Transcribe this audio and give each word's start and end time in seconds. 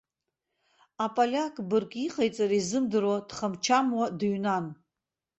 Аполиак 1.05 1.55
бырг 1.69 1.91
иҟаиҵара 2.05 2.55
изымдыруа 2.59 3.17
дхам-чамуа 3.29 4.05
дыҩнан. 4.17 4.65